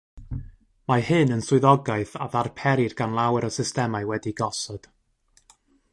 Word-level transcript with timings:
Mae 0.91 1.03
hyn 1.09 1.33
yn 1.35 1.43
swyddogaeth 1.47 2.15
a 2.27 2.29
ddarperir 2.37 2.97
gan 3.03 3.15
lawer 3.19 3.47
o 3.51 3.53
systemau 3.61 4.11
wedi'u 4.13 4.37
gosod. 4.41 4.91